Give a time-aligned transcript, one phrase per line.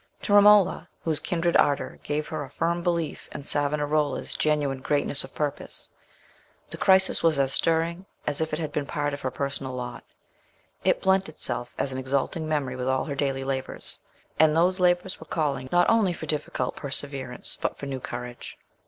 [0.23, 5.35] To Romola, whose kindred ardour gave her a firm belief in Savonarola's genuine greatness of
[5.35, 5.91] purpose,
[6.71, 10.03] the crisis was as stirring as if it had been part of her personal lot.
[10.83, 13.99] It blent itself as an exalting memory with all her daily labours;
[14.39, 18.57] and those labours were calling not only for difficult perseverance, but for new courage.